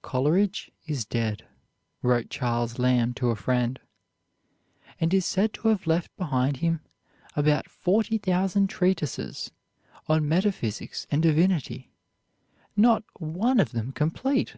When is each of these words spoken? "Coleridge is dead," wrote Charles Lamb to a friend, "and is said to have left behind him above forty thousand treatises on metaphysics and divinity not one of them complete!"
"Coleridge 0.00 0.70
is 0.86 1.04
dead," 1.04 1.44
wrote 2.00 2.30
Charles 2.30 2.78
Lamb 2.78 3.12
to 3.12 3.28
a 3.28 3.36
friend, 3.36 3.78
"and 4.98 5.12
is 5.12 5.26
said 5.26 5.52
to 5.52 5.68
have 5.68 5.86
left 5.86 6.16
behind 6.16 6.56
him 6.56 6.80
above 7.36 7.66
forty 7.66 8.16
thousand 8.16 8.68
treatises 8.68 9.50
on 10.06 10.26
metaphysics 10.26 11.06
and 11.10 11.20
divinity 11.22 11.90
not 12.74 13.04
one 13.20 13.60
of 13.60 13.72
them 13.72 13.92
complete!" 13.92 14.56